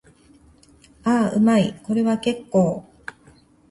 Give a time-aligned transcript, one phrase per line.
[1.03, 1.79] ああ、うまい。
[1.83, 2.87] これは結構。